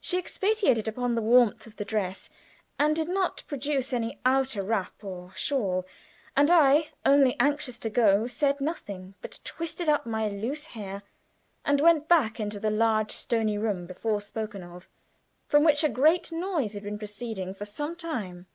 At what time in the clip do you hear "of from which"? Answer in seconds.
14.64-15.84